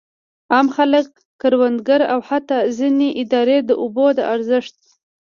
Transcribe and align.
عام 0.53 0.67
خلک، 0.75 1.07
کروندګر 1.41 2.01
او 2.13 2.19
حتی 2.27 2.57
ځینې 2.77 3.09
ادارې 3.21 3.57
د 3.63 3.71
اوبو 3.81 4.05
د 4.17 4.19
ارزښت. 4.33 4.77